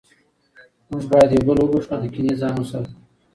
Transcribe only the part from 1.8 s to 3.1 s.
او له کینې ځان وساتو